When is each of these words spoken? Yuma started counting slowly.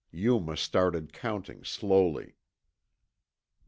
Yuma 0.11 0.57
started 0.57 1.13
counting 1.13 1.63
slowly. 1.63 2.33